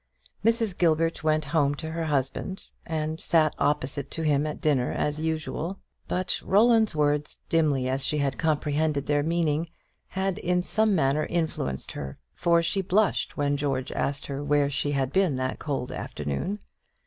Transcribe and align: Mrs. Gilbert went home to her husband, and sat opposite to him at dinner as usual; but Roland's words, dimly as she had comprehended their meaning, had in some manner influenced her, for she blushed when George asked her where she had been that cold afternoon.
Mrs. 0.43 0.75
Gilbert 0.75 1.23
went 1.23 1.45
home 1.53 1.75
to 1.75 1.91
her 1.91 2.05
husband, 2.05 2.65
and 2.87 3.21
sat 3.21 3.53
opposite 3.59 4.09
to 4.09 4.23
him 4.23 4.47
at 4.47 4.59
dinner 4.59 4.91
as 4.91 5.21
usual; 5.21 5.77
but 6.07 6.41
Roland's 6.43 6.95
words, 6.95 7.41
dimly 7.49 7.87
as 7.87 8.03
she 8.03 8.17
had 8.17 8.39
comprehended 8.39 9.05
their 9.05 9.21
meaning, 9.21 9.69
had 10.07 10.39
in 10.39 10.63
some 10.63 10.95
manner 10.95 11.27
influenced 11.27 11.91
her, 11.91 12.17
for 12.33 12.63
she 12.63 12.81
blushed 12.81 13.37
when 13.37 13.55
George 13.57 13.91
asked 13.91 14.25
her 14.25 14.43
where 14.43 14.71
she 14.71 14.93
had 14.93 15.13
been 15.13 15.35
that 15.35 15.59
cold 15.59 15.91
afternoon. 15.91 16.57